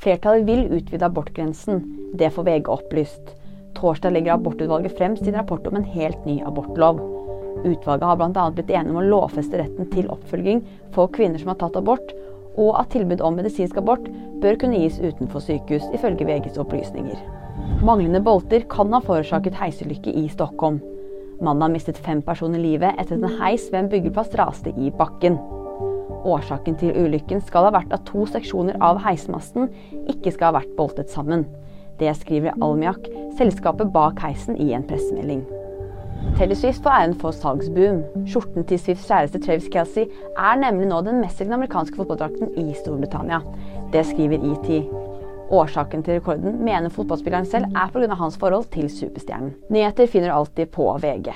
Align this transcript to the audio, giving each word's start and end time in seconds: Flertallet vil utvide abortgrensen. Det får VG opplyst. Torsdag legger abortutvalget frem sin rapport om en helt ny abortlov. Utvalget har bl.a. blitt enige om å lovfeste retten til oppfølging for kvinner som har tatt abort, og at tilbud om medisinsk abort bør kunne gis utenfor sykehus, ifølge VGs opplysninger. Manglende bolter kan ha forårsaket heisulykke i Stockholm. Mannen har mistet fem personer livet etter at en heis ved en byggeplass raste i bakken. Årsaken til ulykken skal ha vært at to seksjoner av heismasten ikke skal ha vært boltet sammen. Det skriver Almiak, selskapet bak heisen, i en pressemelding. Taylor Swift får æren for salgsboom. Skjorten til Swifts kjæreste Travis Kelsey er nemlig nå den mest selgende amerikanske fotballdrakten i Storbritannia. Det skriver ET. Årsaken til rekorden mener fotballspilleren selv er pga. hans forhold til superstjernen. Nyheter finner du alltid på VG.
Flertallet 0.00 0.46
vil 0.48 0.62
utvide 0.72 1.04
abortgrensen. 1.04 1.82
Det 2.14 2.30
får 2.32 2.44
VG 2.44 2.68
opplyst. 2.72 3.34
Torsdag 3.76 4.14
legger 4.14 4.32
abortutvalget 4.32 4.96
frem 4.96 5.16
sin 5.16 5.36
rapport 5.36 5.66
om 5.68 5.76
en 5.76 5.84
helt 5.84 6.24
ny 6.24 6.38
abortlov. 6.48 7.02
Utvalget 7.64 8.06
har 8.08 8.16
bl.a. 8.16 8.46
blitt 8.56 8.72
enige 8.72 8.94
om 8.94 9.00
å 9.02 9.04
lovfeste 9.04 9.60
retten 9.60 9.90
til 9.92 10.08
oppfølging 10.08 10.62
for 10.96 11.12
kvinner 11.12 11.36
som 11.42 11.52
har 11.52 11.60
tatt 11.60 11.76
abort, 11.76 12.14
og 12.56 12.72
at 12.80 12.88
tilbud 12.94 13.20
om 13.20 13.36
medisinsk 13.36 13.76
abort 13.76 14.08
bør 14.40 14.56
kunne 14.62 14.80
gis 14.80 14.96
utenfor 15.02 15.44
sykehus, 15.44 15.84
ifølge 15.92 16.24
VGs 16.24 16.56
opplysninger. 16.64 17.20
Manglende 17.84 18.24
bolter 18.24 18.64
kan 18.72 18.96
ha 18.96 19.04
forårsaket 19.04 19.60
heisulykke 19.60 20.16
i 20.16 20.30
Stockholm. 20.32 20.80
Mannen 21.44 21.68
har 21.68 21.76
mistet 21.76 22.00
fem 22.00 22.24
personer 22.24 22.60
livet 22.60 22.96
etter 22.96 23.20
at 23.20 23.28
en 23.28 23.40
heis 23.44 23.68
ved 23.68 23.84
en 23.84 23.92
byggeplass 23.92 24.32
raste 24.40 24.72
i 24.80 24.88
bakken. 24.96 25.36
Årsaken 26.24 26.76
til 26.80 26.96
ulykken 26.96 27.40
skal 27.46 27.68
ha 27.68 27.74
vært 27.78 27.94
at 27.94 28.04
to 28.08 28.26
seksjoner 28.28 28.78
av 28.84 29.00
heismasten 29.04 29.70
ikke 30.10 30.34
skal 30.34 30.50
ha 30.50 30.60
vært 30.60 30.76
boltet 30.78 31.12
sammen. 31.12 31.46
Det 32.00 32.12
skriver 32.16 32.56
Almiak, 32.64 33.08
selskapet 33.38 33.92
bak 33.92 34.20
heisen, 34.24 34.56
i 34.56 34.72
en 34.76 34.86
pressemelding. 34.88 35.42
Taylor 36.36 36.56
Swift 36.56 36.82
får 36.84 36.96
æren 36.96 37.14
for 37.20 37.36
salgsboom. 37.36 38.00
Skjorten 38.28 38.64
til 38.68 38.80
Swifts 38.80 39.08
kjæreste 39.08 39.40
Travis 39.44 39.68
Kelsey 39.72 40.08
er 40.36 40.60
nemlig 40.60 40.88
nå 40.90 41.00
den 41.04 41.20
mest 41.20 41.40
selgende 41.40 41.60
amerikanske 41.60 41.96
fotballdrakten 41.96 42.52
i 42.60 42.74
Storbritannia. 42.76 43.40
Det 43.92 44.04
skriver 44.08 44.44
ET. 44.52 44.70
Årsaken 45.50 46.04
til 46.06 46.20
rekorden 46.20 46.60
mener 46.64 46.92
fotballspilleren 46.94 47.48
selv 47.48 47.72
er 47.74 47.92
pga. 47.92 48.14
hans 48.14 48.38
forhold 48.38 48.68
til 48.70 48.90
superstjernen. 48.90 49.54
Nyheter 49.70 50.06
finner 50.06 50.30
du 50.30 50.34
alltid 50.34 50.70
på 50.76 50.92
VG. 51.02 51.32